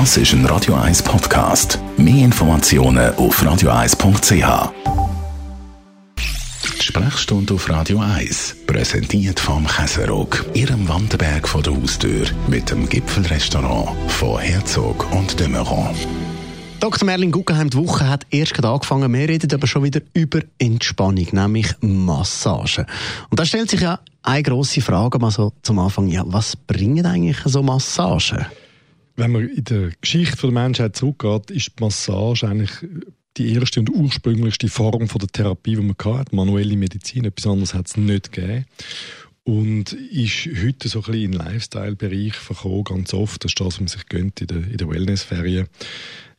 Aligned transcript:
Das 0.00 0.16
ist 0.16 0.32
ein 0.32 0.44
Radio 0.46 0.74
1 0.74 1.04
Podcast. 1.04 1.78
Mehr 1.96 2.24
Informationen 2.24 3.14
auf 3.14 3.40
radio1.ch. 3.40 4.72
Die 6.80 6.82
Sprechstunde 6.82 7.54
auf 7.54 7.70
Radio 7.70 8.00
1, 8.00 8.56
präsentiert 8.66 9.38
vom 9.38 9.64
Käserock, 9.64 10.46
Ihrem 10.52 10.88
Wanderberg 10.88 11.46
vor 11.46 11.62
der 11.62 11.76
Haustür, 11.76 12.26
mit 12.48 12.72
dem 12.72 12.88
Gipfelrestaurant 12.88 13.90
von 14.10 14.40
Herzog 14.40 15.06
und 15.12 15.38
de 15.38 15.46
Meuron. 15.46 15.94
Dr. 16.80 17.06
Merlin 17.06 17.30
Guggenheim, 17.30 17.70
die 17.70 17.76
Woche 17.76 18.08
hat 18.08 18.26
erst 18.30 18.54
gerade 18.54 18.70
angefangen. 18.70 19.14
Wir 19.14 19.28
reden 19.28 19.54
aber 19.54 19.68
schon 19.68 19.84
wieder 19.84 20.00
über 20.12 20.40
Entspannung, 20.58 21.28
nämlich 21.30 21.68
Massage. 21.82 22.84
Und 23.30 23.38
da 23.38 23.44
stellt 23.44 23.70
sich 23.70 23.82
ja 23.82 24.00
eine 24.24 24.42
grosse 24.42 24.80
Frage 24.80 25.20
mal 25.20 25.30
so 25.30 25.52
zum 25.62 25.78
Anfang. 25.78 26.08
Ja, 26.08 26.24
was 26.26 26.56
bringen 26.56 27.06
eigentlich 27.06 27.38
so 27.44 27.62
Massagen? 27.62 28.44
Wenn 29.16 29.32
man 29.32 29.48
in 29.48 29.64
der 29.64 29.90
Geschichte 30.00 30.42
der 30.42 30.50
Menschheit 30.50 30.96
zurückgeht, 30.96 31.50
ist 31.50 31.78
die 31.78 31.82
Massage 31.82 32.48
eigentlich 32.48 32.72
die 33.36 33.52
erste 33.52 33.80
und 33.80 33.90
ursprünglichste 33.90 34.68
Form 34.68 35.08
von 35.08 35.18
der 35.18 35.28
Therapie, 35.28 35.76
die 35.76 35.82
man 35.82 35.96
hatte. 36.04 36.34
Manuelle 36.34 36.76
Medizin, 36.76 37.24
etwas 37.24 37.46
anderes 37.46 37.74
hat 37.74 37.88
es 37.88 37.96
nicht 37.96 38.32
gegeben. 38.32 38.66
Und 39.44 39.92
ist 39.92 40.48
heute 40.64 40.88
so 40.88 41.00
ein 41.00 41.04
bisschen 41.04 41.22
in 41.24 41.32
Lifestyle-Bereich 41.32 42.34
verkommen, 42.34 42.84
ganz 42.84 43.12
oft. 43.12 43.44
Das 43.44 43.50
ist 43.50 43.60
das, 43.60 43.66
was 43.66 43.80
man 43.80 43.88
sich 43.88 44.06
gönnt 44.06 44.40
in 44.40 44.46
der, 44.46 44.56
in 44.56 44.76
der 44.78 44.88
Wellness-Ferien. 44.88 45.66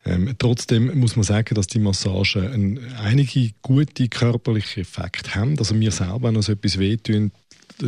Ähm, 0.05 0.35
trotzdem 0.37 0.99
muss 0.99 1.15
man 1.15 1.23
sagen, 1.23 1.55
dass 1.55 1.67
die 1.67 1.79
Massagen 1.79 2.47
ein, 2.51 2.79
einige 2.97 3.51
gute 3.61 4.07
körperliche 4.07 4.81
Effekte 4.81 5.35
haben. 5.35 5.57
Also 5.59 5.75
mir 5.75 5.91
selber, 5.91 6.23
wenn 6.23 6.35
uns 6.35 6.49
etwas 6.49 6.79
wehtun, 6.79 7.31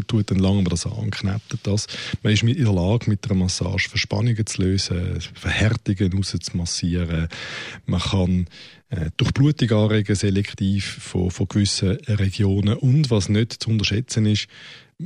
tut 0.08 0.32
dann 0.32 0.40
lange 0.40 0.64
das 0.64 0.86
an, 0.86 1.12
knettet 1.12 1.62
das. 1.64 1.88
Man 2.24 2.34
ist 2.34 2.44
in 2.44 2.56
der 2.56 2.74
Lage, 2.74 3.10
mit 3.10 3.26
einer 3.26 3.40
Massage 3.40 3.90
Verspannungen 3.90 4.46
zu 4.46 4.62
lösen, 4.62 5.20
Verhärtungen 5.34 6.14
rauszumassieren. 6.14 7.28
Man 7.86 8.02
kann 8.02 8.48
äh, 8.90 9.10
Durchblutung 9.18 9.72
anregen, 9.72 10.16
selektiv 10.16 10.86
von, 10.86 11.32
von 11.32 11.48
gewissen 11.48 11.98
Regionen. 12.08 12.78
Und 12.78 13.10
was 13.12 13.30
nicht 13.30 13.54
zu 13.54 13.70
unterschätzen 13.70 14.26
ist, 14.26 14.48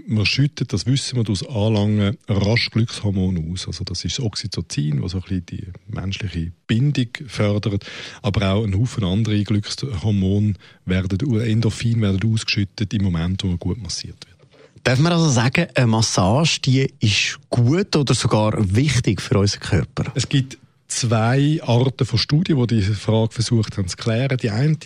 man 0.08 0.26
schüttet, 0.26 0.72
das 0.72 0.86
wissen 0.86 1.18
wir 1.18 1.24
durch 1.24 1.48
Anlangen, 1.50 2.18
rasch 2.30 2.70
Glückshormon 2.70 3.52
aus. 3.52 3.68
Also 3.68 3.84
das 3.84 4.06
ist 4.06 4.20
das 4.20 4.26
Oxytocin, 4.26 5.02
was 5.02 5.12
so 5.12 5.22
ein 5.30 5.46
die 5.46 5.68
menschliche 5.88 6.52
Bindung 6.66 7.10
fördert. 7.28 7.86
Aber 8.22 8.54
auch 8.54 8.64
ein 8.64 8.78
Haufen 8.78 9.04
andere 9.04 9.44
Glückshormone 9.44 10.54
werden, 10.86 11.42
Endorphin 11.42 12.02
werden 12.02 12.32
ausgeschüttet 12.32 12.94
im 12.94 13.04
Moment, 13.04 13.44
wo 13.44 13.48
man 13.48 13.60
gut 13.60 13.82
massiert 13.82 14.26
wird. 14.28 14.41
Darf 14.84 15.00
man 15.00 15.14
also 15.14 15.30
sagen, 15.30 15.68
eine 15.76 15.88
Massage 15.88 16.60
die 16.62 16.92
ist 17.00 17.40
gut 17.50 17.96
oder 17.96 18.16
sogar 18.16 18.54
wichtig 18.58 19.22
für 19.22 19.38
unseren 19.38 19.60
Körper? 19.60 20.12
Es 20.16 20.28
gibt 20.28 20.58
zwei 20.88 21.60
Arten 21.64 22.06
von 22.06 22.18
Studien, 22.18 22.58
die 22.68 22.76
diese 22.78 22.96
Frage 22.96 23.32
versucht 23.32 23.78
haben 23.78 23.88
zu 23.88 23.98
klären. 23.98 24.38
Die 24.38 24.50
eine 24.50 24.78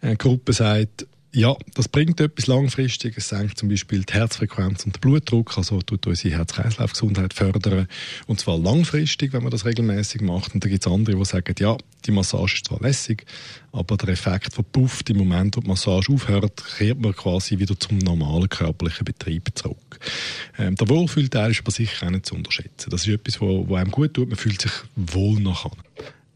äh, 0.00 0.16
Gruppe 0.16 0.52
sagt, 0.52 1.06
ja, 1.34 1.56
das 1.74 1.88
bringt 1.88 2.20
etwas 2.20 2.46
langfristig. 2.46 3.14
Es 3.16 3.28
senkt 3.28 3.58
zum 3.58 3.68
Beispiel 3.68 4.04
die 4.04 4.12
Herzfrequenz 4.12 4.86
und 4.86 4.94
den 4.94 5.00
Blutdruck, 5.00 5.58
also 5.58 5.82
tut 5.82 6.06
unsere 6.06 6.36
Herz-Kreislauf-Gesundheit 6.36 7.34
fördern. 7.34 7.88
Und 8.28 8.38
zwar 8.38 8.56
langfristig, 8.56 9.32
wenn 9.32 9.42
man 9.42 9.50
das 9.50 9.64
regelmäßig 9.64 10.20
macht. 10.20 10.54
Und 10.54 10.64
da 10.64 10.68
gibt 10.68 10.86
es 10.86 10.92
andere, 10.92 11.16
die 11.16 11.24
sagen, 11.24 11.54
ja, 11.58 11.76
die 12.06 12.12
Massage 12.12 12.54
ist 12.54 12.66
zwar 12.66 12.80
lässig, 12.80 13.26
aber 13.72 13.96
der 13.96 14.10
Effekt 14.10 14.54
verpufft 14.54 15.10
im 15.10 15.16
Moment, 15.16 15.56
wo 15.56 15.60
die 15.60 15.66
Massage 15.66 16.12
aufhört, 16.12 16.62
kehrt 16.78 17.00
man 17.00 17.16
quasi 17.16 17.58
wieder 17.58 17.78
zum 17.80 17.98
normalen 17.98 18.48
körperlichen 18.48 19.04
Betrieb 19.04 19.50
zurück. 19.54 19.98
Ähm, 20.56 20.76
der 20.76 20.88
Wohlfühlteil 20.88 21.50
ist 21.50 21.60
aber 21.60 21.72
sicher 21.72 22.06
auch 22.06 22.10
nicht 22.10 22.26
zu 22.26 22.36
unterschätzen. 22.36 22.90
Das 22.90 23.08
ist 23.08 23.12
etwas, 23.12 23.40
wo, 23.40 23.74
einem 23.74 23.90
gut 23.90 24.14
tut. 24.14 24.28
Man 24.28 24.38
fühlt 24.38 24.62
sich 24.62 24.72
wohl 24.94 25.40
nachher. 25.40 25.72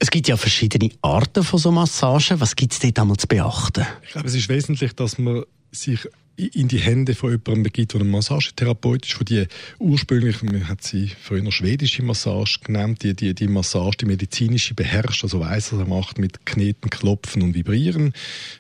Es 0.01 0.11
gibt 0.11 0.29
ja 0.29 0.37
verschiedene 0.37 0.91
Arten 1.03 1.43
von 1.43 1.59
so 1.59 1.73
Massagen. 1.73 2.41
Was 2.41 2.55
gibt 2.55 2.73
es 2.73 2.79
dort 2.79 2.99
einmal 2.99 3.17
zu 3.17 3.27
beachten? 3.27 3.85
Ich 4.05 4.11
glaube, 4.11 4.29
es 4.29 4.35
ist 4.35 4.49
wesentlich, 4.49 4.95
dass 4.95 5.19
man 5.19 5.43
sich 5.73 6.09
in 6.37 6.69
die 6.69 6.79
Hände 6.79 7.17
von 7.17 7.31
jemandem 7.31 7.65
begibt, 7.65 7.95
der 7.95 8.01
ein 8.01 8.11
Massagetherapeut 8.11 9.05
ist, 9.05 9.15
von 9.15 9.25
die 9.25 9.47
ursprünglich, 9.81 10.41
man 10.45 10.69
hat 10.69 10.85
sie 10.85 11.11
früher 11.21 11.51
schwedische 11.51 12.05
Massage 12.05 12.61
genannt, 12.63 13.03
die, 13.03 13.15
die, 13.15 13.35
die 13.35 13.49
Massage, 13.49 13.97
die 13.99 14.07
medizinische 14.07 14.75
beherrscht, 14.75 15.25
also 15.25 15.41
weiss, 15.41 15.73
was 15.73 15.81
er 15.81 15.87
macht 15.87 16.19
mit 16.19 16.47
Kneten, 16.47 16.91
Klopfen 16.91 17.43
und 17.43 17.55
Vibrieren. 17.55 18.13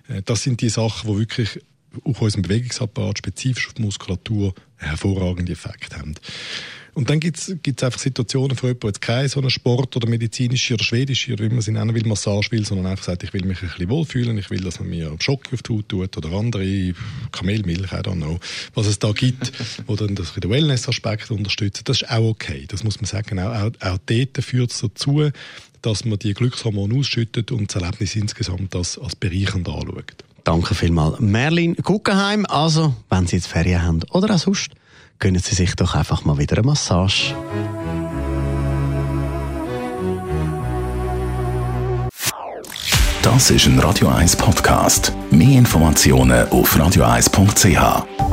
Äh, 0.08 0.22
das 0.24 0.42
sind 0.42 0.60
die 0.60 0.70
Sachen, 0.70 1.08
die 1.08 1.18
wirklich 1.18 1.60
auf 2.02 2.20
unserem 2.20 2.42
Bewegungsapparat, 2.42 3.18
spezifisch 3.18 3.68
auf 3.68 3.74
die 3.74 3.82
Muskulatur, 3.82 4.54
hervorragende 4.76 5.52
Effekte 5.52 5.98
haben. 5.98 6.16
Und 6.98 7.10
dann 7.10 7.20
gibt 7.20 7.38
es 7.38 7.84
einfach 7.84 8.00
Situationen, 8.00 8.60
wo 8.60 8.66
jemand 8.66 8.82
jetzt 8.82 9.00
keine 9.00 9.28
so 9.28 9.38
eine 9.38 9.50
Sport- 9.50 9.96
oder 9.96 10.08
medizinische 10.08 10.74
oder 10.74 10.82
schwedische 10.82 11.32
oder 11.32 11.44
wie 11.44 11.48
man 11.48 11.60
sie 11.60 11.70
nennen 11.70 11.94
will, 11.94 12.04
Massage 12.04 12.50
will, 12.50 12.66
sondern 12.66 12.86
einfach 12.86 13.04
sagt, 13.04 13.22
ich 13.22 13.32
will 13.32 13.44
mich 13.44 13.62
ein 13.62 13.68
bisschen 13.68 13.88
wohlfühlen, 13.88 14.36
ich 14.36 14.50
will, 14.50 14.62
dass 14.62 14.80
man 14.80 14.88
mir 14.88 15.14
Schock 15.20 15.42
auf 15.52 15.62
die 15.62 15.74
Haut 15.74 15.88
tut 15.88 16.16
oder 16.16 16.36
andere 16.36 16.94
Kamelmilch, 17.30 17.92
I 17.92 18.02
don't 18.02 18.16
know, 18.16 18.40
was 18.74 18.88
es 18.88 18.98
da 18.98 19.12
gibt, 19.12 19.52
oder 19.86 20.08
das 20.08 20.34
den 20.34 20.50
Wellness-Aspekt 20.50 21.30
unterstützen. 21.30 21.82
Das 21.84 22.02
ist 22.02 22.10
auch 22.10 22.30
okay, 22.30 22.64
das 22.66 22.82
muss 22.82 23.00
man 23.00 23.06
sagen. 23.06 23.38
Auch, 23.38 23.54
auch, 23.54 23.70
auch 23.78 23.98
dort 24.04 24.44
führt 24.44 24.72
es 24.72 24.80
dazu, 24.80 25.30
dass 25.82 26.04
man 26.04 26.18
die 26.18 26.34
Glückshormone 26.34 26.98
ausschüttet 26.98 27.52
und 27.52 27.72
das 27.72 27.80
Erlebnis 27.80 28.16
insgesamt 28.16 28.74
als, 28.74 28.98
als 28.98 29.14
bereichernd 29.14 29.68
anschaut. 29.68 30.24
Danke 30.42 30.74
vielmals. 30.74 31.20
Merlin 31.20 31.76
Guggenheim, 31.76 32.44
also, 32.46 32.96
wenn 33.08 33.28
Sie 33.28 33.36
jetzt 33.36 33.46
Ferien 33.46 33.82
haben 33.82 34.02
oder 34.10 34.34
auch 34.34 34.38
sonst, 34.40 34.72
gönnen 35.18 35.40
Sie 35.40 35.54
sich 35.54 35.74
doch 35.76 35.94
einfach 35.94 36.24
mal 36.24 36.38
wieder 36.38 36.56
eine 36.58 36.66
Massage. 36.66 37.34
Das 43.22 43.50
ist 43.50 43.66
ein 43.66 43.78
Radio 43.78 44.08
1 44.08 44.36
Podcast. 44.36 45.12
Mehr 45.30 45.58
Informationen 45.58 46.48
auf 46.48 46.74
radio1.ch. 46.76 48.27